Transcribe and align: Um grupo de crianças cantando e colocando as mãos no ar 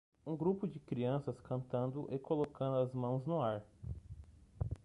Um 0.25 0.35
grupo 0.35 0.65
de 0.67 0.79
crianças 0.79 1.39
cantando 1.41 2.07
e 2.11 2.17
colocando 2.17 2.77
as 2.77 2.91
mãos 2.91 3.23
no 3.27 3.39
ar 3.39 3.63